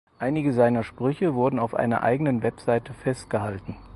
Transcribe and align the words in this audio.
Einige 0.17 0.51
seiner 0.51 0.83
Sprüche 0.83 1.35
wurden 1.35 1.59
auf 1.59 1.75
einer 1.75 2.01
eigenen 2.01 2.41
Webseite 2.41 2.91
festgehalten. 2.91 3.75